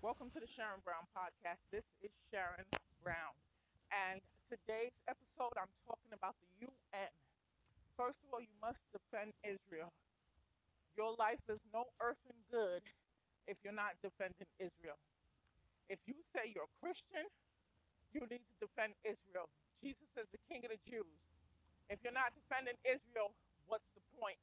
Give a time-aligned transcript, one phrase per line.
[0.00, 1.60] Welcome to the Sharon Brown podcast.
[1.68, 2.64] This is Sharon
[3.04, 3.36] Brown.
[3.92, 7.12] And today's episode, I'm talking about the UN.
[8.00, 9.92] First of all, you must defend Israel.
[10.96, 12.80] Your life is no earthen good
[13.44, 14.96] if you're not defending Israel.
[15.92, 17.28] If you say you're a Christian,
[18.16, 19.52] you need to defend Israel.
[19.84, 21.20] Jesus is the King of the Jews.
[21.92, 23.36] If you're not defending Israel,
[23.68, 24.40] what's the point?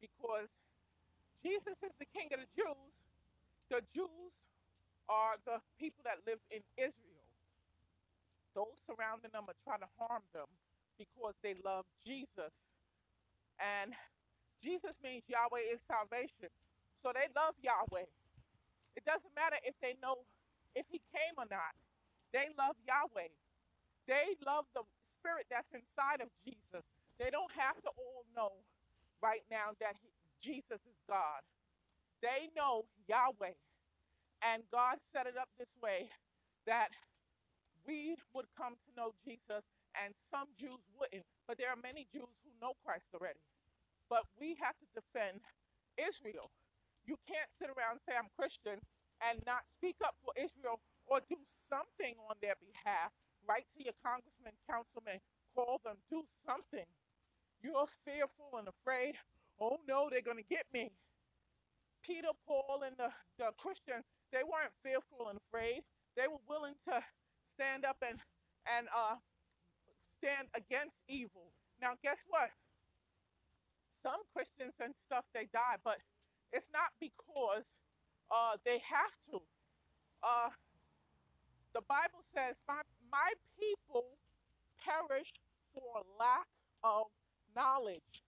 [0.00, 0.48] Because
[1.44, 3.04] Jesus is the King of the Jews.
[3.68, 4.48] The Jews
[5.08, 7.26] are the people that live in Israel.
[8.54, 10.48] Those surrounding them are trying to harm them
[10.98, 12.52] because they love Jesus.
[13.60, 13.92] And
[14.62, 16.50] Jesus means Yahweh is salvation.
[16.94, 18.06] So they love Yahweh.
[18.96, 20.16] It doesn't matter if they know
[20.74, 21.76] if he came or not.
[22.32, 23.28] They love Yahweh.
[24.08, 26.84] They love the spirit that's inside of Jesus.
[27.18, 28.52] They don't have to all know
[29.22, 31.42] right now that he, Jesus is God.
[32.22, 33.54] They know Yahweh.
[34.46, 36.08] And God set it up this way
[36.66, 36.90] that
[37.86, 39.66] we would come to know Jesus
[39.98, 41.26] and some Jews wouldn't.
[41.48, 43.42] But there are many Jews who know Christ already.
[44.08, 45.40] But we have to defend
[45.98, 46.50] Israel.
[47.06, 48.78] You can't sit around and say, I'm Christian,
[49.22, 51.38] and not speak up for Israel or do
[51.70, 53.10] something on their behalf.
[53.48, 55.18] Write to your congressman, councilman,
[55.54, 56.86] call them, do something.
[57.62, 59.14] You're fearful and afraid.
[59.60, 60.92] Oh no, they're going to get me.
[62.02, 65.82] Peter, Paul, and the, the Christians, they weren't fearful and afraid.
[66.16, 67.02] They were willing to
[67.46, 68.18] stand up and,
[68.76, 69.16] and uh,
[70.00, 71.52] stand against evil.
[71.80, 72.50] Now, guess what?
[74.02, 75.98] Some Christians and stuff, they die, but
[76.52, 77.74] it's not because
[78.30, 79.40] uh, they have to.
[80.22, 80.50] Uh,
[81.74, 82.80] the Bible says, my,
[83.12, 84.16] my people
[84.80, 85.32] perish
[85.74, 86.46] for lack
[86.84, 87.06] of
[87.54, 88.22] knowledge.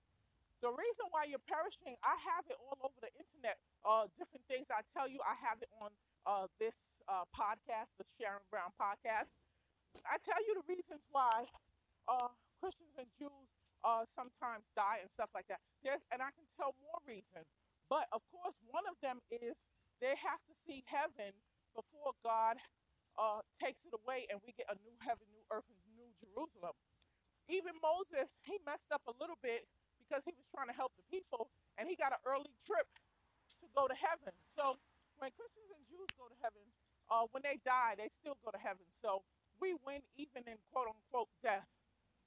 [0.60, 3.58] The reason why you're perishing, I have it all over the internet.
[3.88, 5.88] Uh, different things I tell you, I have it on
[6.28, 9.32] uh, this uh, podcast, the Sharon Brown podcast.
[10.04, 11.48] I tell you the reasons why
[12.04, 12.28] uh,
[12.60, 13.48] Christians and Jews
[13.80, 15.64] uh, sometimes die and stuff like that.
[15.80, 17.48] There's, and I can tell more reasons.
[17.88, 19.56] But of course, one of them is
[20.04, 21.32] they have to see heaven
[21.72, 22.60] before God
[23.16, 26.76] uh, takes it away and we get a new heaven, new earth, and new Jerusalem.
[27.48, 29.64] Even Moses, he messed up a little bit
[29.96, 31.48] because he was trying to help the people
[31.80, 32.84] and he got an early trip
[33.56, 34.32] to go to heaven.
[34.56, 34.76] So
[35.18, 36.62] when Christians and Jews go to heaven,
[37.08, 38.84] uh, when they die, they still go to heaven.
[38.92, 39.24] So
[39.60, 41.66] we win even in quote unquote death.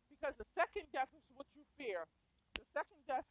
[0.10, 2.06] Because the second death is what you fear.
[2.58, 3.26] The second death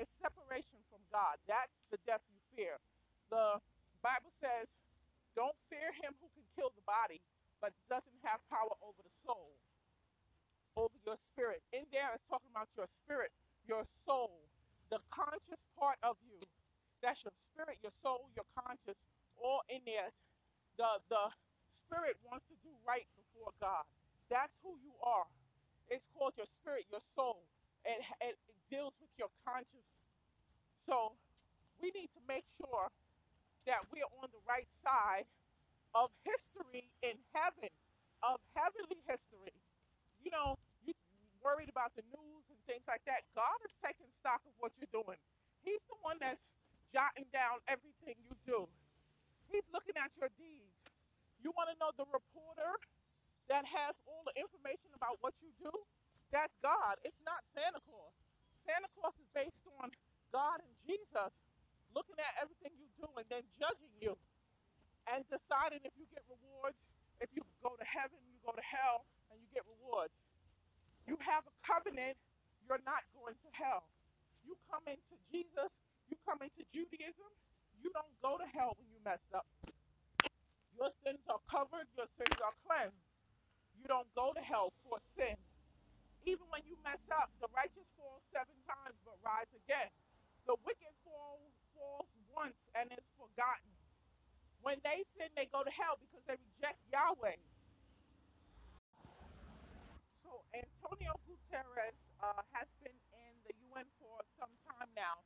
[0.00, 1.36] is separation from God.
[1.48, 2.80] That's the death you fear.
[3.28, 3.60] The
[4.00, 4.68] Bible says,
[5.36, 7.20] don't fear him who can kill the body,
[7.60, 9.56] but doesn't have power over the soul,
[10.76, 11.60] over your spirit.
[11.72, 13.32] In there, it's talking about your spirit,
[13.68, 14.44] your soul,
[14.90, 16.36] the conscious part of you.
[17.02, 18.98] That's your spirit, your soul, your conscience,
[19.42, 20.10] all in there.
[20.78, 21.30] The, the
[21.70, 23.84] spirit wants to do right before God.
[24.30, 25.26] That's who you are.
[25.90, 27.44] It's called your spirit, your soul.
[27.84, 30.00] It, it, it deals with your conscience.
[30.78, 31.12] So
[31.80, 32.88] we need to make sure
[33.66, 35.26] that we're on the right side
[35.94, 37.70] of history in heaven,
[38.22, 39.52] of heavenly history.
[40.22, 40.94] You know, you
[41.42, 43.22] worried about the news and things like that.
[43.36, 45.18] God is taking stock of what you're doing.
[45.64, 46.50] He's the one that's
[46.92, 48.68] jotting down everything you do.
[49.48, 50.84] He's looking at your deeds.
[51.40, 52.78] You want to know the reporter
[53.48, 55.72] that has all the information about what you do?
[56.30, 57.00] That's God.
[57.02, 58.14] It's not Santa Claus.
[58.54, 59.90] Santa Claus is based on
[60.30, 61.48] God and Jesus
[61.92, 64.16] looking at everything you do and then judging you
[65.10, 67.00] and deciding if you get rewards.
[67.20, 70.14] If you go to heaven, you go to hell, and you get rewards.
[71.06, 72.18] You have a covenant,
[72.66, 73.86] you're not going to hell.
[74.42, 75.70] You come into Jesus,
[76.12, 77.32] you come into Judaism,
[77.78, 79.48] you don't go to hell when you mess up.
[80.72, 83.16] Your sins are covered, your sins are cleansed.
[83.74, 85.36] You don't go to hell for sin.
[86.24, 89.90] Even when you mess up, the righteous fall seven times but rise again.
[90.46, 93.76] The wicked fall falls once and is forgotten.
[94.60, 97.36] When they sin, they go to hell because they reject Yahweh.
[100.22, 105.24] So Antonio Guterres uh, has been in the UN for some time now,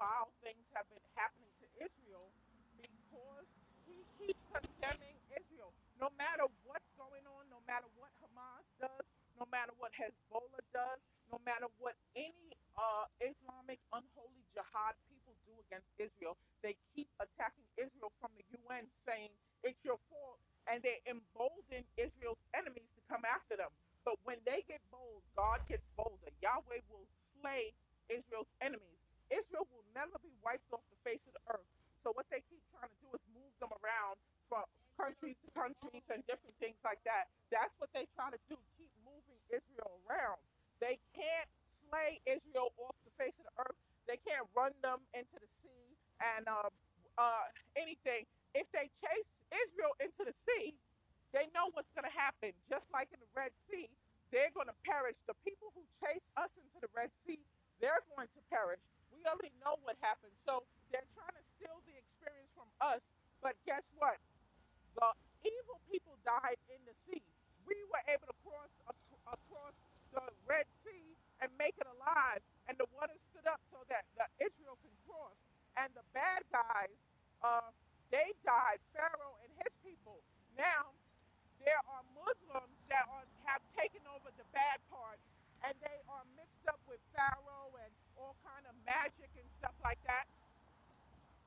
[0.00, 2.32] of vile things have been happening to Israel
[2.80, 3.48] because
[3.84, 5.76] he keeps condemning Israel.
[6.00, 9.04] No matter what's going on, no matter what Hamas does,
[9.36, 15.52] no matter what Hezbollah does, no matter what any uh, Islamic unholy jihad people do
[15.68, 16.36] against Israel.
[16.64, 19.28] They keep attacking Israel from the UN, saying
[19.60, 20.40] it's your fault,
[20.72, 23.70] and they embolden Israel's enemies to come after them.
[24.04, 26.32] But when they get bold, God gets bolder.
[26.40, 27.76] Yahweh will slay
[28.08, 29.00] Israel's enemies.
[29.30, 29.79] Israel will
[30.44, 31.68] wiped off the face of the earth.
[32.00, 34.16] So what they keep trying to do is move them around
[34.48, 34.64] from
[34.96, 37.28] countries to countries and different things like that.
[37.52, 40.40] That's what they try to do, keep moving Israel around.
[40.80, 43.76] They can't slay Israel off the face of the earth.
[44.08, 45.92] They can't run them into the sea
[46.36, 46.72] and uh,
[47.20, 47.46] uh,
[47.76, 48.24] anything.
[48.56, 50.80] If they chase Israel into the sea,
[51.30, 52.50] they know what's going to happen.
[52.66, 53.86] Just like in the Red Sea,
[54.34, 55.18] they're going to perish.
[55.30, 57.38] The people who chase us into the Red Sea,
[57.78, 58.82] they're going to perish.
[59.20, 60.32] We already know what happened.
[60.40, 63.04] So they're trying to steal the experience from us.
[63.44, 64.16] But guess what?
[64.96, 65.12] The
[65.44, 67.20] evil people died in the sea.
[67.68, 68.72] We were able to cross
[69.28, 69.76] across
[70.16, 71.12] the Red Sea
[71.44, 72.40] and make it alive.
[72.64, 75.36] And the water stood up so that the Israel can cross.
[75.76, 76.96] And the bad guys,
[77.44, 77.68] uh,
[78.08, 78.80] they died.
[78.96, 80.24] Pharaoh and his people.
[80.56, 80.96] Now
[81.60, 85.20] there are Muslims that are, have taken over the bad part
[85.64, 89.98] and they are mixed up with Pharaoh and all kind of magic and stuff like
[90.04, 90.28] that.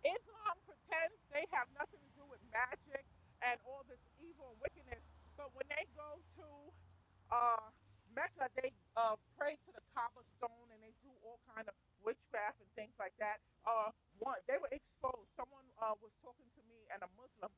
[0.04, 3.06] Islam pretends they have nothing to do with magic
[3.46, 6.48] and all this evil and wickedness, but when they go to
[7.32, 7.70] uh,
[8.16, 12.60] Mecca, they uh, pray to the Kaaba stone and they do all kind of witchcraft
[12.60, 13.40] and things like that.
[13.64, 13.90] Uh,
[14.20, 15.32] one, they were exposed.
[15.38, 17.50] Someone uh, was talking to me and a Muslim,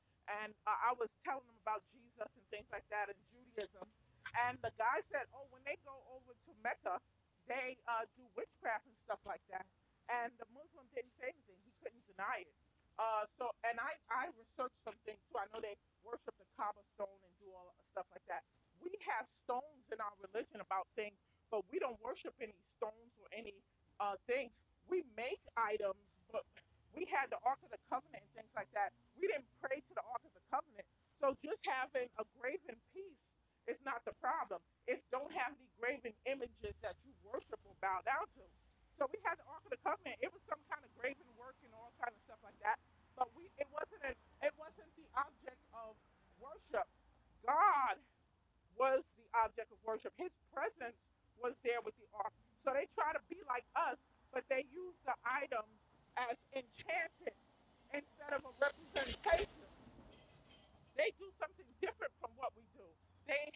[0.44, 3.86] and uh, I was telling them about Jesus and things like that and Judaism.
[4.48, 6.98] And the guy said, "Oh, when they go over to Mecca,
[7.48, 9.66] they uh, do witchcraft and stuff like that."
[10.10, 12.52] And the Muslim didn't say anything; he couldn't deny it.
[12.96, 15.36] Uh, so, and I, I researched some things too.
[15.36, 15.76] I know they
[16.06, 18.44] worship the Kaaba stone and do all stuff like that.
[18.80, 21.20] We have stones in our religion about things,
[21.52, 23.56] but we don't worship any stones or any
[24.00, 24.62] uh, things.
[24.88, 26.46] We make items, but
[26.96, 28.94] we had the Ark of the Covenant and things like that.
[29.20, 30.88] We didn't pray to the Ark of the Covenant.
[31.20, 33.25] So just having a graven piece
[33.68, 34.62] is not the problem.
[34.86, 38.44] It's don't have any graven images that you worship or bow down to.
[38.98, 40.18] So we had the Ark of the Covenant.
[40.24, 42.80] It was some kind of graven work and all kind of stuff like that.
[43.20, 44.14] But we it wasn't a,
[44.46, 45.96] it wasn't the object of
[46.40, 46.88] worship.
[47.44, 47.98] God
[48.80, 50.12] was the object of worship.
[50.18, 51.00] His presence
[51.40, 52.34] was there with the ark.
[52.64, 54.00] So they try to be like us,
[54.34, 57.38] but they use the items as enchanted
[57.94, 59.70] instead of a representation.
[60.98, 62.65] They do something different from what we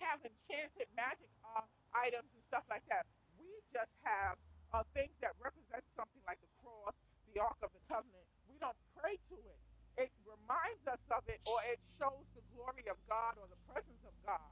[0.09, 1.61] have enchanted magic uh,
[1.93, 3.05] items and stuff like that.
[3.37, 4.41] We just have
[4.73, 6.97] uh, things that represent something like the cross,
[7.29, 8.25] the Ark of the Covenant.
[8.49, 9.59] We don't pray to it.
[10.01, 14.01] It reminds us of it, or it shows the glory of God or the presence
[14.01, 14.49] of God.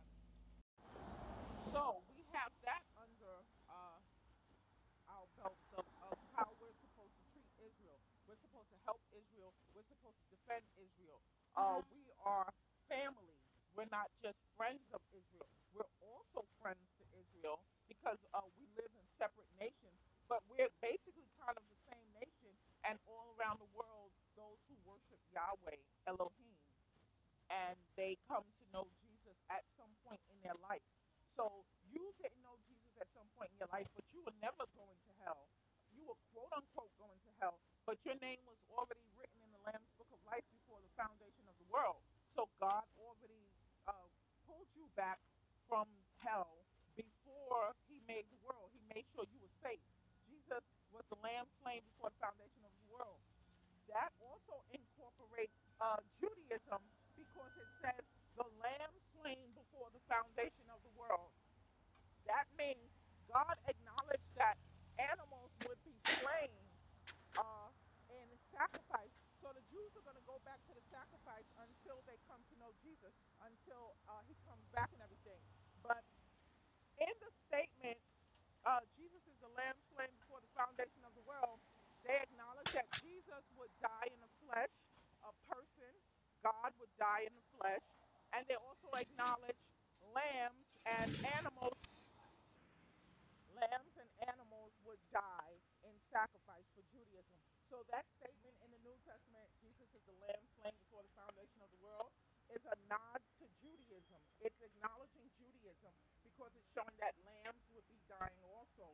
[1.74, 3.34] So we have that under
[3.72, 4.00] uh,
[5.10, 7.98] our belts of, of how we're supposed to treat Israel.
[8.30, 9.56] We're supposed to help Israel.
[9.74, 11.20] We're supposed to defend Israel.
[11.56, 12.52] Uh, we are
[12.92, 13.27] family.
[13.78, 15.46] We're not just friends of Israel.
[15.70, 21.30] We're also friends to Israel because uh, we live in separate nations, but we're basically
[21.38, 22.50] kind of the same nation.
[22.90, 25.78] And all around the world, those who worship Yahweh,
[26.10, 26.58] Elohim,
[27.54, 30.84] and they come to know Jesus at some point in their life.
[31.38, 31.64] So
[31.94, 34.98] you didn't know Jesus at some point in your life, but you were never going
[35.06, 35.46] to hell.
[35.94, 39.62] You were quote unquote going to hell, but your name was already written in the
[39.70, 42.02] Lamb's Book of Life before the foundation of the world.
[42.34, 43.48] So God already
[43.88, 44.08] uh,
[44.46, 45.18] pulled you back
[45.66, 45.88] from
[46.22, 46.52] hell
[47.00, 48.70] before He made the world.
[48.76, 49.82] He made sure you were safe.
[50.28, 53.20] Jesus was the Lamb slain before the foundation of the world.
[53.90, 56.84] That also incorporates uh, Judaism
[57.16, 58.04] because it says
[58.36, 61.32] the Lamb slain before the foundation of the world.
[62.28, 62.84] That means
[63.32, 64.60] God acknowledged that
[65.00, 66.52] animals would be slain
[67.40, 67.70] uh,
[68.12, 69.16] in sacrifice.
[69.42, 72.56] So the Jews are going to go back to the sacrifice until they come to
[72.60, 73.14] know Jesus,
[73.46, 75.40] until uh, he comes back and everything.
[75.86, 76.04] But
[77.00, 78.02] in the statement,
[78.66, 81.62] uh, Jesus is the lamb slain before the foundation of the world,
[82.04, 84.74] they acknowledge that Jesus would die in the flesh,
[85.24, 85.92] a person,
[86.44, 87.86] God would die in the flesh,
[88.34, 89.62] and they also acknowledge
[90.14, 90.68] lambs
[91.02, 91.78] and animals.
[93.58, 97.38] Lambs and animals would die in sacrifice for Judaism.
[97.70, 101.60] So that statement in the New Testament, Jesus is the lamb slain before the foundation
[101.66, 102.14] of the world,
[102.54, 104.22] is a nod to Judaism.
[104.40, 105.92] It's acknowledging Judaism
[106.24, 108.88] because it's showing that lambs would be dying also,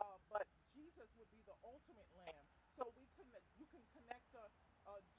[0.00, 2.46] uh, but Jesus would be the ultimate lamb.
[2.78, 3.28] So we can
[3.60, 4.23] you can connect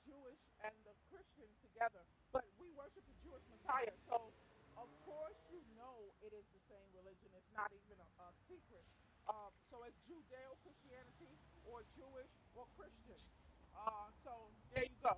[0.05, 3.93] Jewish and the Christian together, but we worship the Jewish Messiah.
[4.05, 4.31] So
[4.77, 7.29] of course you know it is the same religion.
[7.33, 8.85] It's not even a, a secret.
[9.25, 11.33] Uh, so it's Judeo-Christianity
[11.65, 13.17] or Jewish or Christian.
[13.73, 14.33] Uh, so
[14.73, 15.17] there you go.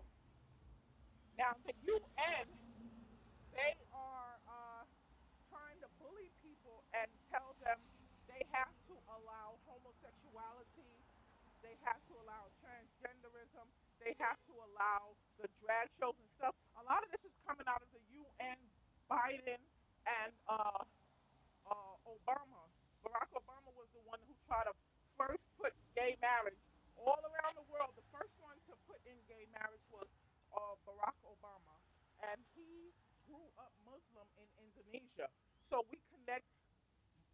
[1.35, 2.47] Now the UN,
[3.53, 4.83] they are uh,
[5.51, 7.77] trying to bully people and tell them
[8.31, 10.97] they have to allow homosexuality,
[14.07, 16.55] they have to allow the drag shows and stuff.
[16.79, 18.55] A lot of this is coming out of the UN,
[19.11, 19.59] Biden,
[20.23, 20.79] and uh,
[21.67, 22.71] uh, Obama.
[23.03, 24.75] Barack Obama was the one who tried to
[25.11, 26.55] first put gay marriage
[26.95, 27.91] all around the world.
[27.99, 30.07] The first one to put in gay marriage was
[30.55, 31.75] uh, Barack Obama,
[32.31, 32.95] and he
[33.27, 35.27] grew up Muslim in Indonesia.
[35.67, 36.47] So we connect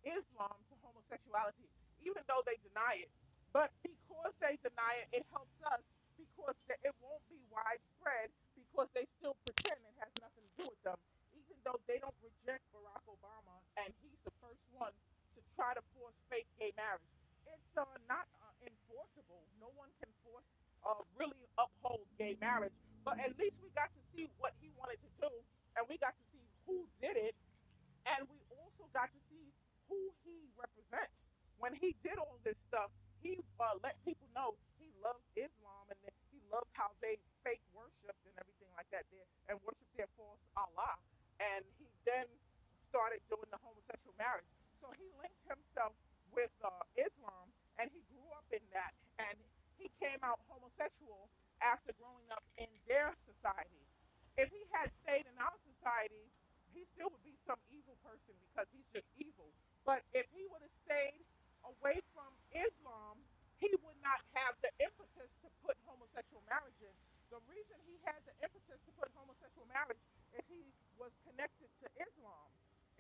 [0.10, 1.70] Islam to homosexuality,
[2.02, 3.14] even though they deny it.
[3.54, 5.86] But because they deny it, it helps us
[6.44, 10.84] because it won't be widespread because they still pretend it has nothing to do with
[10.84, 11.00] them,
[11.32, 14.92] even though they don't reject Barack Obama and he's the first one
[15.36, 17.08] to try to force fake gay marriage.
[17.48, 19.48] It's uh, not uh, enforceable.
[19.64, 20.48] No one can force
[20.84, 22.76] uh, really uphold gay marriage.
[23.08, 25.32] But at least we got to see what he wanted to do,
[25.80, 27.36] and we got to see who did it,
[28.08, 29.52] and we also got to see
[29.88, 31.16] who he represents.
[31.60, 32.92] When he did all this stuff,
[33.24, 35.63] he uh, let people know he loved Islam
[36.54, 41.02] loved how they fake worshiped and everything like that there and worshiped their false Allah.
[41.42, 42.30] And he then
[42.94, 44.48] started doing the homosexual marriage.
[44.78, 45.98] So he linked himself
[46.30, 47.50] with uh, Islam
[47.82, 48.94] and he grew up in that.
[49.18, 49.36] And
[49.82, 51.34] he came out homosexual
[51.66, 53.82] after growing up in their society.
[54.38, 56.30] If he had stayed in our society,
[56.74, 59.50] he still would be some evil person because he's just evil.
[59.86, 61.26] But if he would have stayed
[61.66, 63.22] away from Islam,
[63.62, 65.32] he would not have the impetus
[66.14, 66.78] homosexual marriage.
[67.34, 69.98] The reason he had the impetus to put homosexual marriage
[70.38, 70.62] is he
[71.02, 72.48] was connected to Islam.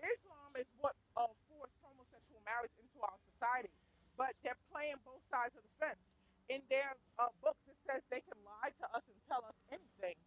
[0.01, 3.69] Islam is what uh, forced homosexual marriage into our society,
[4.17, 6.01] but they're playing both sides of the fence.
[6.49, 10.17] In their uh, books, it says they can lie to us and tell us anything.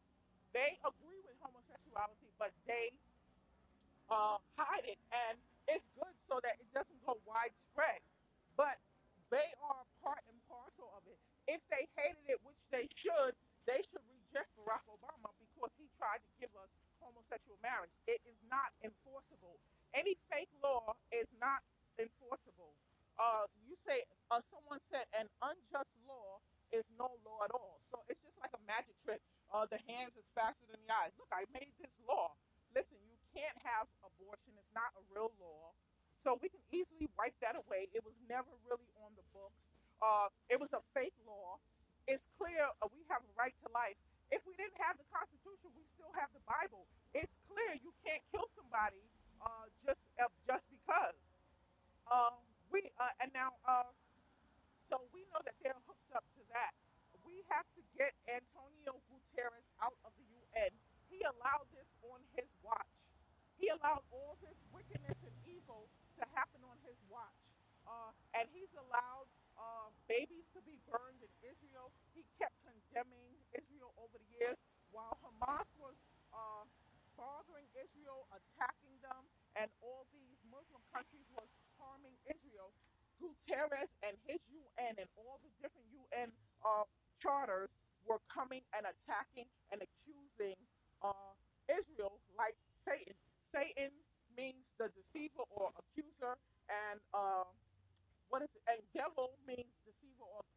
[0.54, 2.94] They agree with homosexuality, but they
[4.08, 5.34] uh, hide it, and
[5.66, 7.98] it's good so that it doesn't go widespread
[8.56, 8.80] but
[9.28, 11.20] they are part and parcel of it.
[11.46, 13.34] If they hated it, which they should,
[13.66, 17.94] they should reject Barack Obama because he tried to give us homosexual marriage.
[18.06, 19.58] It is not enforceable.
[19.94, 21.62] Any fake law is not
[21.98, 22.74] enforceable.
[23.16, 26.42] Uh, you say uh, someone said an unjust law
[26.74, 27.80] is no law at all.
[27.88, 29.22] So it's just like a magic trick.
[29.54, 31.14] Uh, the hands is faster than the eyes.
[31.16, 32.34] Look, I made this law.
[32.74, 34.52] Listen, you can't have abortion.
[34.58, 35.72] It's not a real law.
[36.20, 37.86] So we can easily wipe that away.
[37.94, 39.64] It was never really on the books.
[40.06, 41.58] Uh, it was a fake law.
[42.06, 43.98] It's clear uh, we have a right to life.
[44.30, 46.86] If we didn't have the Constitution, we still have the Bible.
[47.10, 49.02] It's clear you can't kill somebody
[49.42, 51.18] uh, just uh, just because.
[52.06, 52.38] Uh,
[52.70, 53.50] we uh, and now,
[54.86, 56.70] so we know that they're hooked up to that.
[57.26, 60.70] We have to get Antonio Guterres out of the UN.
[61.10, 63.10] He allowed this on his watch.
[63.58, 67.42] He allowed all this wickedness and evil to happen on his watch.
[67.86, 69.35] Uh, and he's allowed uh,
[70.08, 71.92] babies to be burned in Israel.
[72.14, 74.58] He kept condemning Israel over the years
[74.90, 75.96] while Hamas was
[76.34, 76.64] uh,
[77.18, 79.25] bothering Israel, attacking them,
[79.56, 81.48] and all these Muslim countries was
[81.78, 82.72] harming Israel.
[83.22, 86.32] Guterres and his UN and all the different UN
[86.66, 86.84] uh,
[87.18, 87.70] charters
[88.06, 90.56] were coming and attacking and accusing
[91.02, 91.32] uh,
[91.70, 93.14] Israel like Satan.
[93.42, 93.92] Satan
[94.36, 96.36] means the deceiver or accuser,
[96.68, 97.44] and uh,
[98.30, 98.62] what is it?
[98.68, 99.72] And devil means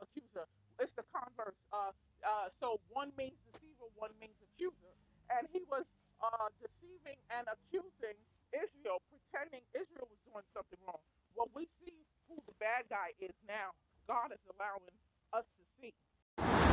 [0.01, 0.47] accuser.
[0.79, 1.59] It's the converse.
[1.71, 1.91] Uh,
[2.23, 4.93] uh, so one means deceiver, one means accuser,
[5.37, 5.85] and he was
[6.23, 8.17] uh, deceiving and accusing
[8.55, 11.01] Israel, pretending Israel was doing something wrong.
[11.35, 13.75] Well, we see who the bad guy is now.
[14.07, 14.95] God is allowing
[15.33, 15.93] us to see.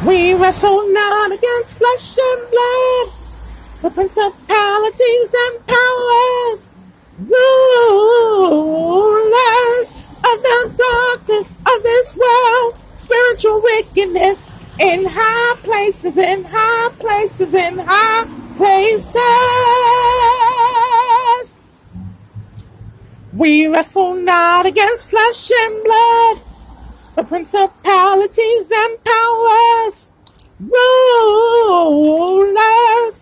[0.06, 3.06] We wrestle not against flesh and blood,
[3.82, 6.60] but principalities and powers
[7.18, 7.65] rulers
[24.66, 26.42] not against flesh and blood,
[27.14, 30.10] but principalities and powers,
[30.58, 30.84] rulers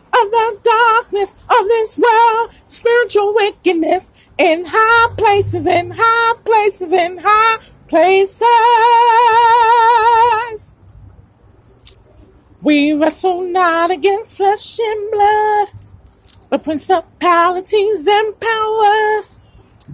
[0.06, 7.18] of the darkness of this world, spiritual wickedness in high places, in high places, in
[7.22, 7.58] high
[7.88, 8.46] places.
[12.62, 15.68] We wrestle not against flesh and blood,
[16.48, 19.40] but principalities and powers,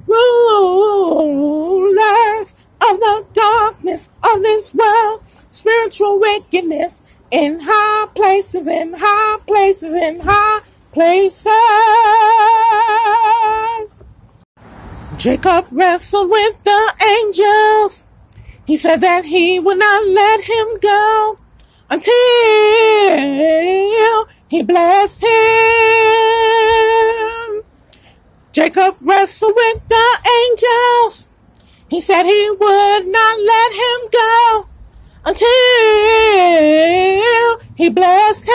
[0.07, 1.45] rulers
[2.81, 10.21] of the darkness of this world, spiritual wickedness in high places, in high places, in
[10.21, 10.61] high
[10.93, 11.53] places.
[15.17, 16.93] Jacob wrestled with the
[17.25, 18.05] angels.
[18.67, 21.39] He said that he would not let him go
[21.91, 22.11] until
[24.49, 25.29] he blessed him.
[28.53, 31.29] Jacob wrestled with the angels.
[31.89, 34.67] He said he would not let him go
[35.25, 35.47] until
[37.77, 38.55] he blessed him.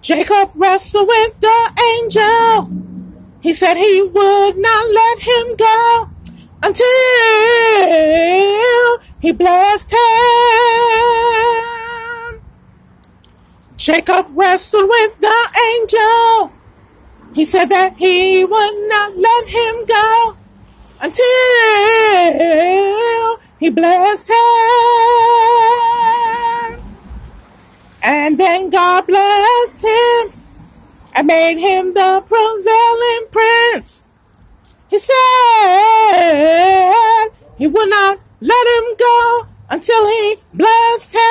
[0.00, 2.70] Jacob wrestled with the angel.
[3.42, 6.08] He said he would not let him go
[6.62, 6.86] until
[9.20, 9.98] he blessed him.
[13.76, 16.52] Jacob wrestled with the angel.
[17.34, 20.36] He said that he would not let him go
[21.00, 21.22] until
[23.58, 24.36] he blessed him.
[28.02, 30.32] And then God blessed him
[31.14, 34.04] and made him the prevailing prince.
[34.90, 35.14] He said
[37.56, 41.22] he would not let him go until he blessed him.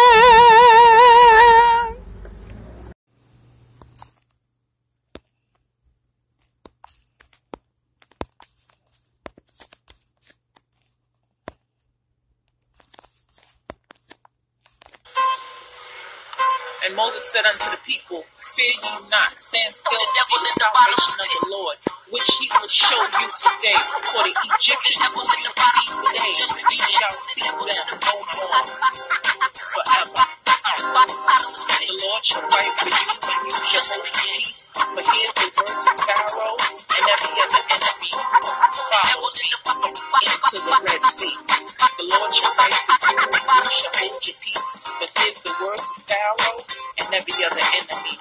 [16.83, 21.19] And Moses said unto the people, Fear ye not, stand still and see the salvation
[21.21, 21.77] of the Lord,
[22.09, 23.77] which he will show you today.
[24.09, 28.63] For the Egyptians whom you see today, ye shall see them no more
[29.69, 30.25] forever.
[30.81, 34.65] The Lord shall fight for you, and you shall hold peace.
[34.73, 38.11] But here's the words of Pharaoh and every other enemy.
[38.89, 39.49] Follow me
[40.25, 41.60] into the Red Sea.
[41.81, 44.65] The Lord shall fight for you, and you shall hold your peace.
[45.01, 46.61] But here's the words of Pharaoh
[47.01, 48.15] and every other enemy.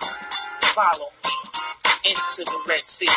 [0.73, 1.37] Follow me
[2.09, 3.13] into the Red Sea.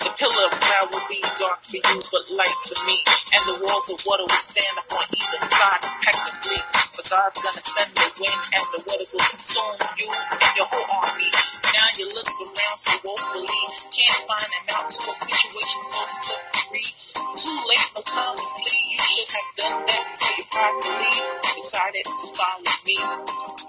[0.00, 3.04] The pillar of cloud will be dark for you, but light for me.
[3.36, 6.60] And the walls of water will stand upon either side impeccably.
[6.96, 10.88] But God's gonna send the wind, and the waters will consume you and your whole
[11.04, 11.28] army.
[11.76, 13.60] Now you look around so woefully,
[13.92, 17.01] can't find an out to a situation so slippery.
[17.22, 18.84] Too late, to flee.
[18.90, 21.12] You should have done that you properly
[21.54, 22.96] decided to follow me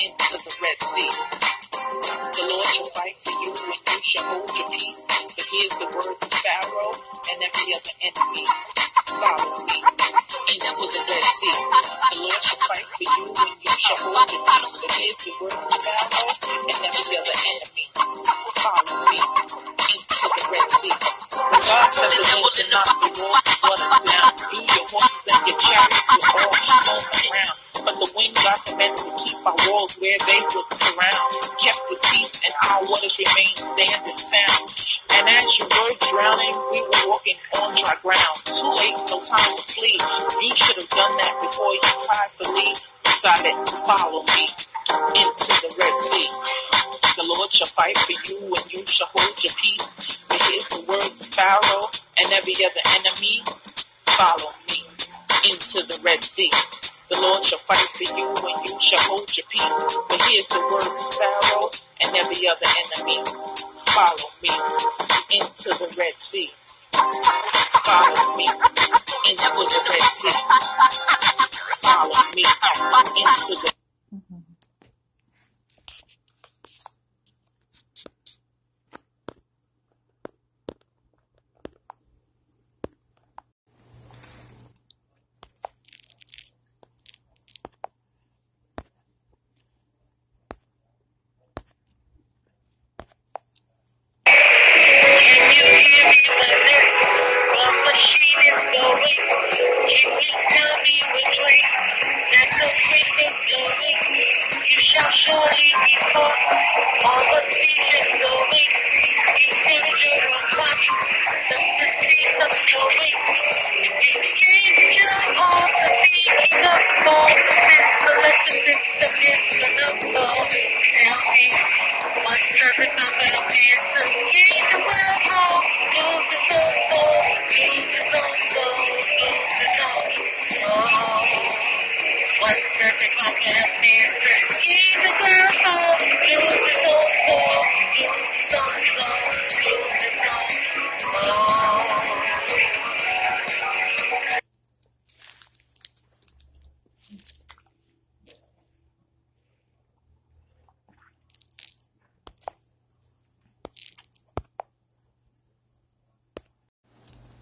[0.05, 1.72] into the Red Sea.
[1.83, 5.03] The Lord shall fight for you, and you shall hold your peace.
[5.03, 6.95] But here's the word to Pharaoh
[7.27, 8.45] and every other enemy.
[9.19, 11.57] Follow me and into the Red Sea.
[11.59, 14.79] The Lord shall fight for you, and you shall hold your peace.
[14.79, 16.31] But here's the word to Pharaoh
[16.71, 17.85] and every other enemy.
[18.63, 20.95] Follow me into the Red Sea.
[21.51, 24.31] But God said the wind to knock the walls water down.
[24.53, 27.55] You, your horses, and your chariots will all storm around.
[27.83, 31.21] But the wind got the men to keep our walls where they would surround.
[31.57, 34.67] Kept the peace and our waters remain standing sound.
[35.17, 38.37] And as you were drowning, we were walking on dry ground.
[38.45, 39.97] Too late, no time to flee.
[40.41, 42.67] You should have done that before you cried for me.
[43.03, 44.43] Decided to follow me
[45.17, 46.29] into the Red Sea.
[47.17, 50.25] The Lord shall fight for you, and you shall hold your peace.
[50.29, 53.41] But here's the words of Pharaoh and every other enemy.
[54.17, 54.81] Follow me
[55.49, 56.51] into the Red Sea.
[57.13, 60.01] The Lord shall fight for you, and you shall hold your peace.
[60.09, 61.69] But here's the words of Pharaoh
[62.01, 63.21] and every other enemy.
[63.93, 64.49] Follow me
[65.29, 66.49] into the Red Sea.
[67.85, 68.49] Follow me
[69.29, 70.37] into the Red Sea.
[71.85, 73.72] Follow me into the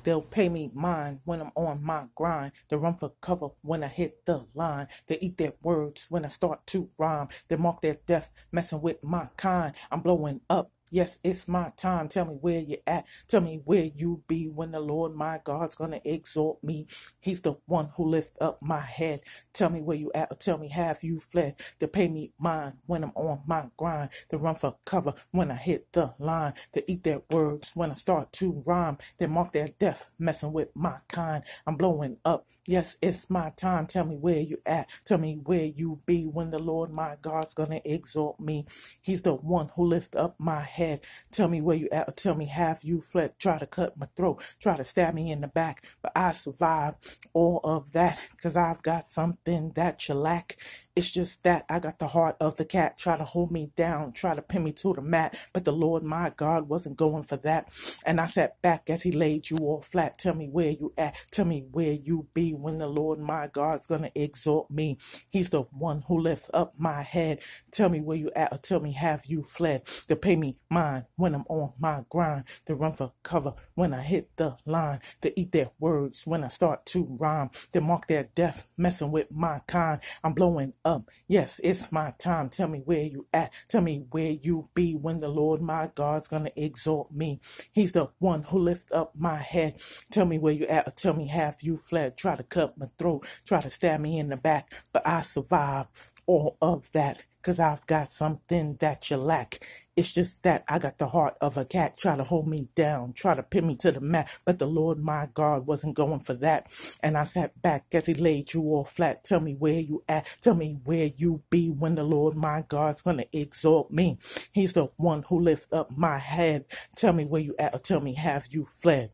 [0.03, 2.53] They'll pay me mine when I'm on my grind.
[2.69, 4.87] They run for cover when I hit the line.
[5.07, 7.29] They eat their words when I start to rhyme.
[7.47, 9.73] They mark their death messing with my kind.
[9.91, 12.09] I'm blowing up Yes, it's my time.
[12.09, 13.05] Tell me where you at.
[13.27, 16.87] Tell me where you be when the Lord my God's gonna exalt me.
[17.21, 19.21] He's the one who lift up my head.
[19.53, 21.57] Tell me where you at or tell me have you fled.
[21.81, 24.11] To pay me mine when I'm on my grind.
[24.31, 26.55] To run for cover when I hit the line.
[26.75, 28.99] To eat their words when I start to rhyme.
[29.19, 31.43] They mark their death messing with my kind.
[31.67, 32.47] I'm blowing up.
[32.71, 33.85] Yes, it's my time.
[33.85, 34.89] Tell me where you at.
[35.05, 38.65] Tell me where you be when the Lord my God's gonna exalt me.
[39.01, 41.01] He's the one who lift up my head.
[41.33, 43.39] Tell me where you at, tell me have you fled.
[43.39, 46.97] Try to cut my throat, try to stab me in the back, but I survived
[47.33, 50.57] all of that because I've got something that you lack.
[50.95, 52.97] It's just that I got the heart of the cat.
[52.97, 56.03] Try to hold me down, try to pin me to the mat, but the Lord
[56.03, 57.69] my God wasn't going for that.
[58.05, 60.17] And I sat back as he laid you all flat.
[60.19, 63.87] Tell me where you at, tell me where you be when the Lord my God's
[63.87, 64.97] gonna exalt me.
[65.31, 67.39] He's the one who lifts up my head.
[67.71, 71.05] Tell me where you at, or tell me have you fled to pay me mine
[71.15, 75.39] when I'm on my grind, to run for cover when I hit the line, to
[75.39, 79.61] eat their words when I start to rhyme, to mark their death messing with my
[79.67, 80.01] kind.
[80.23, 81.09] I'm blowing up.
[81.27, 82.49] Yes, it's my time.
[82.49, 83.53] Tell me where you at.
[83.69, 87.39] Tell me where you be when the Lord my God's gonna exalt me.
[87.71, 89.81] He's the one who lifts up my head.
[90.11, 92.17] Tell me where you at or tell me have you fled.
[92.17, 95.89] Try to cut my throat, try to stab me in the back, but I survived
[96.25, 97.23] all of that.
[97.41, 99.65] Cause I've got something that you lack.
[99.95, 103.13] It's just that I got the heart of a cat, try to hold me down,
[103.13, 106.35] try to pin me to the mat, but the Lord my God wasn't going for
[106.35, 106.67] that.
[107.01, 109.23] And I sat back as he laid you all flat.
[109.23, 113.01] Tell me where you at, tell me where you be when the Lord my God's
[113.01, 114.19] gonna exalt me.
[114.51, 116.65] He's the one who lifts up my head.
[116.95, 119.09] Tell me where you at, or tell me have you fled.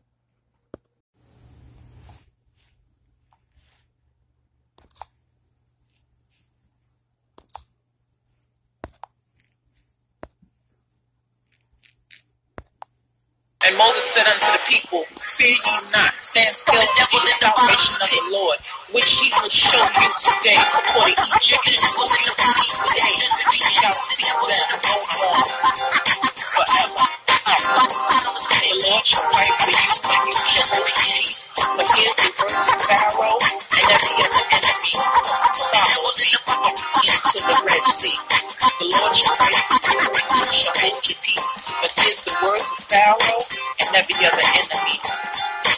[13.78, 18.10] Moses said unto the people, Fear ye not, stand still and see the salvation of
[18.10, 18.58] the Lord,
[18.92, 20.58] which he will show you today.
[20.92, 24.36] For the Egyptians will be peace today, and ye shall see them
[24.82, 25.44] no more
[26.52, 27.06] forever.
[28.50, 31.47] The Lord shall fight for you, and you shall peace.
[31.58, 34.94] But the words of Pharaoh and every other enemy.
[35.74, 36.30] Follow me
[37.02, 38.18] into the Red Sea.
[38.78, 39.98] The Lord shall you,
[40.38, 41.48] you shall hold your peace.
[41.82, 43.42] But the words of Pharaoh
[43.82, 44.96] and every other enemy.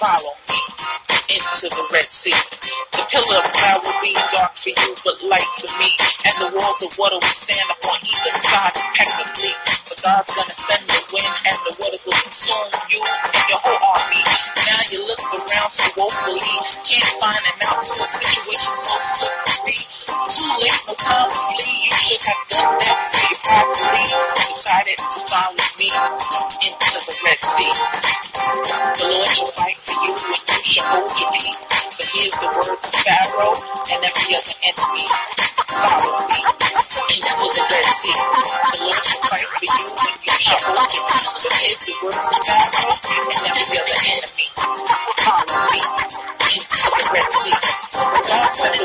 [0.01, 0.61] Follow me
[1.37, 2.37] into the Red Sea.
[2.97, 5.90] The pillar of cloud will be dark for you, but light for me.
[6.25, 8.80] And the walls of water will stand upon either side
[10.01, 14.23] God's gonna send the wind, and the waters will consume you and your whole army.
[14.65, 16.41] Now you look around so woefully,
[16.89, 19.89] can't find an out to a situation so slippery.
[20.07, 21.85] Too late, to flee.
[21.85, 24.05] You should have done that before you probably
[24.49, 25.89] decided to follow me
[26.65, 27.73] into the Red Sea.
[28.97, 31.63] The Lord shall fight for you, and you shall hold your peace.
[31.69, 33.57] But here's the word to Pharaoh
[33.93, 35.07] and every other enemy.
[35.69, 38.17] Follow me into the Red Sea.
[38.17, 41.29] The Lord shall fight for you, and you shall hold your peace.
[41.45, 44.47] But here's the word to Pharaoh and every other enemy.
[44.57, 45.81] Follow me
[46.57, 47.59] into the Red Sea.
[48.01, 48.85] God said the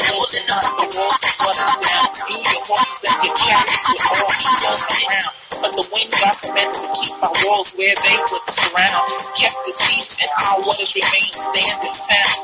[0.49, 2.09] not the walls are flooding down.
[2.29, 5.33] Your horses, and your chariots will all strung around.
[5.61, 9.09] But the wind God meant to keep our walls where they would surround.
[9.37, 12.41] Kept the peace and our waters remained standing sound.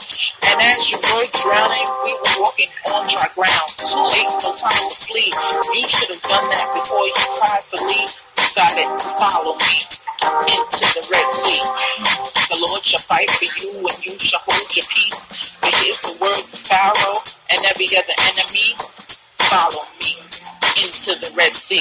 [0.52, 3.70] And as you were drowning, we were walking on dry ground.
[3.78, 5.32] Too late, no time to flee.
[5.76, 8.12] You should have done that before you cried for leave.
[8.38, 9.76] Decided to follow me
[10.56, 12.31] into the Red Sea.
[12.52, 15.56] The Lord shall fight for you, and you shall hold your peace.
[15.64, 18.76] But here's the words of Pharaoh and every other enemy.
[19.48, 20.12] Follow me
[20.84, 21.80] into the Red Sea.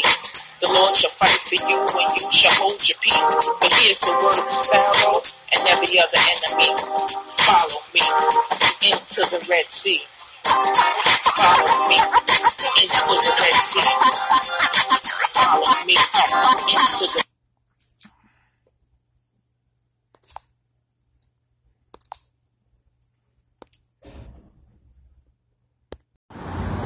[0.63, 3.19] The Lord shall fight for you, and you shall hold your peace.
[3.59, 5.21] But here's the words of Pharaoh
[5.59, 6.71] and every other enemy.
[7.45, 8.07] Follow me
[8.95, 10.07] into the Red Sea.
[10.47, 11.99] Follow me
[12.79, 13.91] into the Red Sea.
[15.35, 17.30] Follow me into the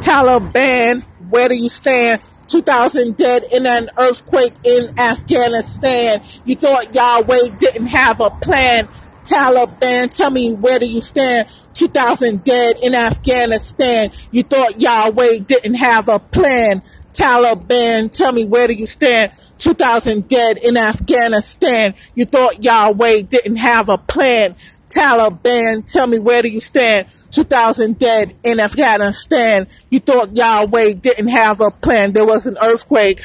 [0.05, 2.21] Taliban, where do you stand?
[2.49, 6.21] 2,000 dead in an earthquake in Afghanistan.
[6.45, 8.87] You thought Yahweh didn't have a plan.
[9.25, 11.49] Taliban, tell me where do you stand?
[11.73, 14.11] 2,000 dead in Afghanistan.
[14.31, 16.83] You thought Yahweh didn't have a plan.
[17.15, 19.33] Taliban, tell me where do you stand?
[19.57, 21.95] 2,000 dead in Afghanistan.
[22.15, 24.55] You thought Yahweh didn't have a plan.
[24.91, 27.07] Taliban, tell me where do you stand?
[27.35, 29.67] 2,000 dead in Afghanistan.
[29.91, 32.13] You thought Yahweh didn't have a plan.
[32.13, 33.25] There was an earthquake.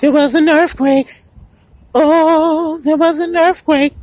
[0.00, 1.22] There was an earthquake.
[1.94, 3.94] Oh, there was an earthquake.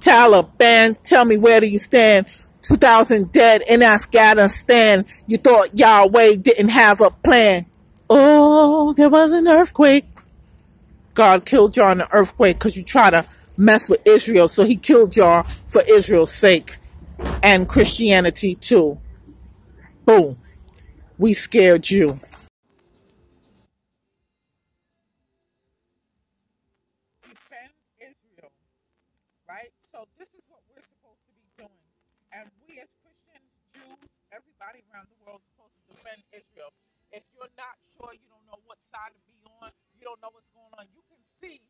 [0.00, 2.26] Taliban, tell me where do you stand?
[2.62, 5.04] 2,000 dead in Afghanistan.
[5.26, 7.66] You thought Yahweh didn't have a plan.
[8.08, 10.06] Oh, there was an earthquake.
[11.12, 13.26] God killed y'all in an earthquake because you try to
[13.58, 14.48] mess with Israel.
[14.48, 16.76] So he killed y'all for Israel's sake
[17.42, 18.98] and Christianity too.
[20.06, 20.38] Boom.
[21.18, 22.20] We scared you.
[27.22, 28.52] Defend Israel,
[29.48, 29.72] right?
[29.80, 31.84] So this is what we're supposed to be doing.
[32.34, 34.00] And we as Christians, Jews,
[34.34, 36.72] everybody around the world is supposed to defend Israel.
[37.12, 40.30] If you're not sure, you don't know what side to be on, you don't know
[40.34, 41.62] what's going on, you can see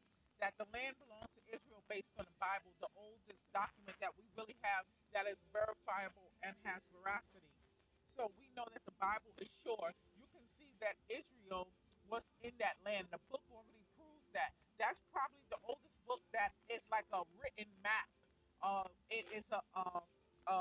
[0.45, 4.29] that the land belongs to Israel based on the Bible, the oldest document that we
[4.37, 4.85] really have
[5.17, 7.49] that is verifiable and has veracity.
[8.13, 9.97] So we know that the Bible is sure.
[10.21, 11.73] You can see that Israel
[12.13, 13.09] was in that land.
[13.09, 14.53] The book already proves that.
[14.77, 18.09] That's probably the oldest book that is like a written map.
[18.61, 19.89] Uh, it is a, a,
[20.53, 20.59] a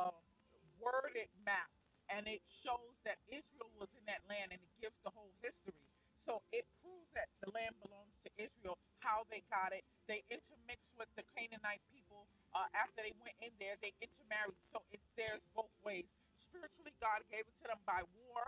[0.80, 1.70] worded map
[2.12, 5.76] and it shows that Israel was in that land and it gives the whole history.
[6.18, 9.84] So it proves that the land belongs to Israel, how they got it.
[10.08, 12.24] They intermixed with the Canaanite people
[12.56, 13.76] uh, after they went in there.
[13.84, 14.56] They intermarried.
[14.72, 16.08] So it, there's both ways.
[16.40, 18.42] Spiritually, God gave it to them by war,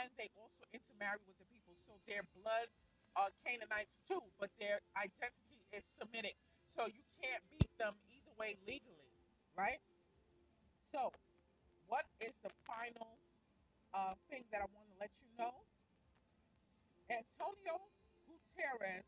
[0.00, 1.76] and they also intermarried with the people.
[1.84, 2.66] So their blood
[3.20, 6.34] are Canaanites too, but their identity is Semitic.
[6.64, 9.12] So you can't beat them either way legally,
[9.52, 9.78] right?
[10.80, 11.12] So
[11.86, 13.20] what is the final
[13.92, 15.52] uh, thing that I want to let you know?
[17.12, 17.76] Antonio
[18.24, 19.04] Guterres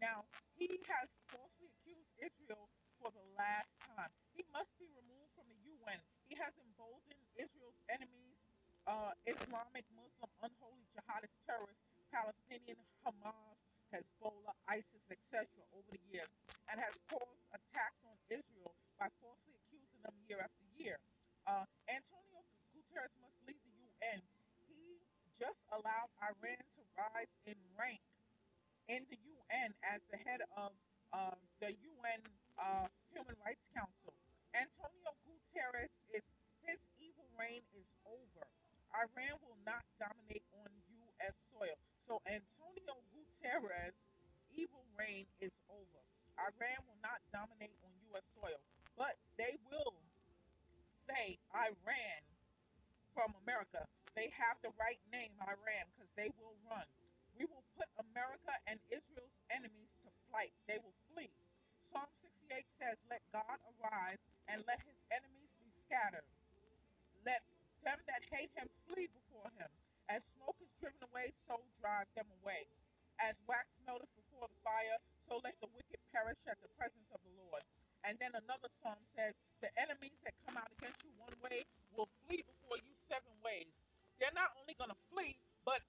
[0.00, 0.24] Now,
[0.56, 2.68] he has falsely accused Israel
[3.00, 4.12] for the last time.
[4.32, 6.00] He must be removed from the UN.
[6.28, 8.38] He has emboldened Israel's enemies,
[8.86, 13.58] uh, Islamic, Muslim, unholy jihadist terrorists, Palestinian, Hamas,
[13.92, 15.46] Hezbollah, ISIS, etc.
[15.74, 16.30] over the years
[16.70, 20.98] and has caused attacks on Israel by falsely accusing them year after year.
[21.46, 22.42] Uh, Antonio
[22.74, 24.20] Guterres must leave the UN.
[24.66, 24.98] He
[25.34, 28.02] just allowed Iran to rise in rank
[28.88, 30.70] in the UN as the head of
[31.12, 32.20] uh, the UN
[32.58, 34.14] uh, Human Rights Council.
[34.54, 36.22] Antonio Guterres is
[36.66, 38.44] his evil reign is over.
[38.94, 40.70] Iran will not dominate on
[41.06, 41.36] U.S.
[41.52, 41.76] soil.
[42.02, 43.94] So Antonio Guterres'
[44.54, 46.00] evil reign is over.
[46.40, 48.26] Iran will not dominate on U.S.
[48.34, 48.58] soil,
[48.98, 49.94] but they will
[51.06, 52.20] say Iran
[53.14, 53.84] from America.
[54.16, 56.84] They have the right name, Iran, because they will run.
[57.36, 60.52] We will put America and Israel's enemies to flight.
[60.64, 61.28] They will flee.
[61.84, 66.24] Psalm 68 says, Let God arise and let his enemies be scattered.
[67.28, 67.44] Let
[67.84, 69.68] them that hate him flee before him.
[70.08, 72.64] As smoke is driven away, so drive them away.
[73.20, 77.20] As wax melteth before the fire, so let the wicked perish at the presence of
[77.20, 77.62] the Lord.
[78.04, 82.08] And then another psalm says, The enemies that come out against you one way will
[82.24, 83.82] flee before you seven ways.
[84.20, 85.82] They're not only going to flee, but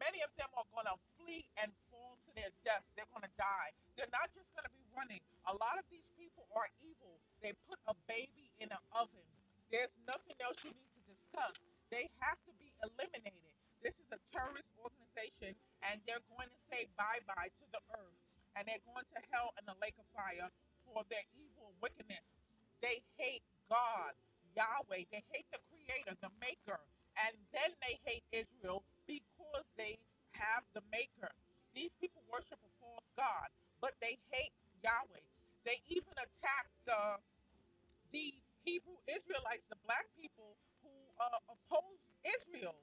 [0.00, 2.92] many of them are going to flee and fall to their deaths.
[2.96, 3.70] They're going to die.
[3.96, 5.20] They're not just going to be running.
[5.48, 7.20] A lot of these people are evil.
[7.40, 9.24] They put a baby in an oven.
[9.72, 11.56] There's nothing else you need to discuss.
[11.90, 13.52] They have to be eliminated.
[13.82, 15.54] This is a terrorist organization,
[15.86, 18.18] and they're going to say bye bye to the earth,
[18.56, 20.50] and they're going to hell and the lake of fire
[20.82, 22.34] for their evil wickedness.
[22.82, 24.14] They hate God,
[24.58, 25.06] Yahweh.
[25.12, 26.80] They hate the Creator, the Maker,
[27.22, 28.82] and then they hate Israel
[29.52, 29.98] because they
[30.32, 31.30] have the Maker.
[31.74, 33.48] These people worship a false God,
[33.80, 35.24] but they hate Yahweh.
[35.64, 37.18] They even attacked uh,
[38.12, 42.74] the Hebrew Israelites, the black people who uh, oppose Israel.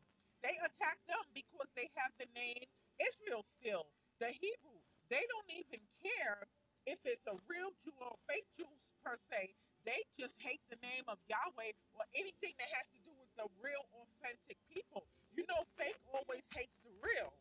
[0.43, 2.67] They attack them because they have the name
[2.99, 3.87] Israel still,
[4.19, 4.79] the Hebrew.
[5.09, 6.47] They don't even care
[6.85, 8.67] if it's a real Jew or fake Jew
[9.03, 9.55] per se.
[9.85, 13.47] They just hate the name of Yahweh or anything that has to do with the
[13.63, 15.03] real, authentic people.
[15.35, 17.33] You know, fake always hates the real.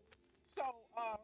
[0.42, 0.64] So,
[0.96, 1.18] uh,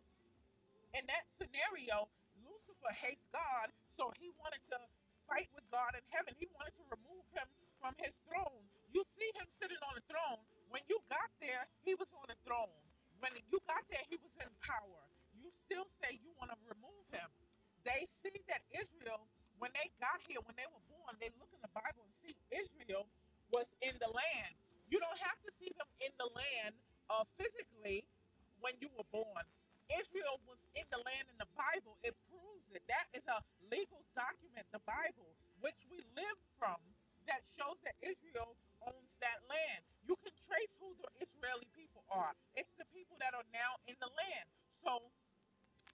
[0.96, 2.08] in that scenario,
[2.42, 4.78] Lucifer hates God, so he wanted to
[5.28, 6.34] fight with God in heaven.
[6.38, 8.64] He wanted to remove him from his throne.
[8.90, 12.38] You see him sitting on the throne, when you got there, he was on the
[12.44, 12.72] throne.
[13.20, 15.02] When you got there, he was in power.
[15.36, 17.28] You still say you want to remove him.
[17.84, 19.28] They see that Israel,
[19.58, 22.36] when they got here, when they were born, they look in the Bible and see
[22.52, 23.06] Israel
[23.52, 24.54] was in the land.
[24.88, 26.74] You don't have to see them in the land
[27.10, 28.06] uh, physically.
[28.62, 29.44] when you were born.
[30.00, 31.96] Israel was in the land in the Bible.
[32.04, 32.84] It proves it.
[32.88, 33.40] That is a
[33.72, 36.78] legal document, the Bible, which we live from,
[37.28, 39.82] that shows that Israel owns that land.
[40.04, 42.34] You can trace who the Israeli people are.
[42.56, 44.48] It's the people that are now in the land.
[44.70, 45.00] So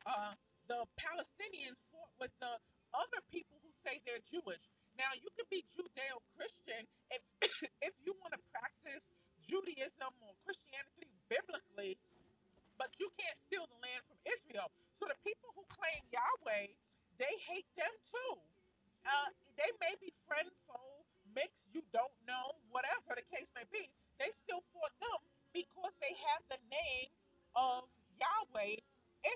[0.06, 0.34] uh,
[0.68, 2.54] the Palestinians fought with the
[2.94, 4.70] other people who say they're Jewish.
[4.98, 7.22] Now you can be Judeo-Christian if
[7.88, 9.06] if you want to practice
[9.46, 11.98] Judaism or Christianity biblically,
[12.78, 14.72] but you can't steal the land from Israel.
[14.92, 16.68] So the people who claim Yahweh,
[17.18, 18.34] they hate them too.
[19.06, 21.04] Uh, they may be friend, foe,
[21.34, 23.92] mix, you don't know, whatever the case may be.
[24.18, 25.20] They still fought them
[25.52, 27.10] because they have the name
[27.56, 27.84] of
[28.18, 28.80] Yahweh,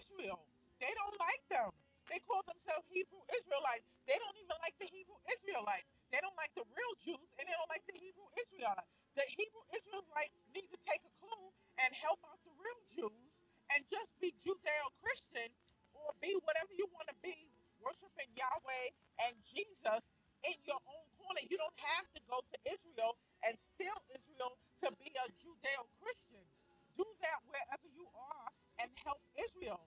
[0.02, 0.40] Israel.
[0.80, 1.70] They don't like them.
[2.08, 3.84] They call themselves Hebrew Israelites.
[4.06, 5.88] They don't even like the Hebrew Israelites.
[6.12, 8.88] They don't like the real Jews, and they don't like the Hebrew Israelites.
[9.16, 11.48] The Hebrew Israelites need to take a clue
[11.80, 13.40] and help out the real Jews
[13.72, 15.48] and just be Judeo-Christian
[15.96, 17.48] or be whatever you want to be,
[17.80, 18.86] worshiping Yahweh
[19.24, 20.12] and Jesus
[20.44, 21.40] in your own corner.
[21.48, 23.16] You don't have to go to Israel
[23.48, 24.52] and steal Israel
[24.84, 26.44] to be a Judeo-Christian.
[26.92, 28.48] Do that wherever you are
[28.84, 29.80] and help Israel.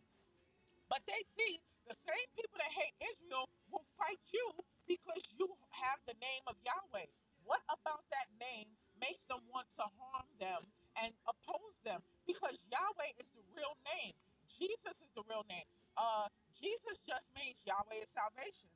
[0.89, 4.45] But they see the same people that hate Israel will fight you
[4.89, 7.07] because you have the name of Yahweh.
[7.45, 10.61] What about that name makes them want to harm them
[11.03, 14.13] and oppose them because Yahweh is the real name.
[14.47, 15.65] Jesus is the real name.
[15.97, 18.69] Uh, Jesus just means Yahweh is salvation.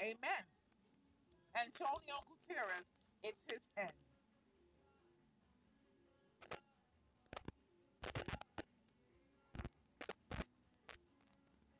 [0.00, 0.42] Amen.
[1.54, 2.88] Antonio Guterres,
[3.22, 3.94] it's his end.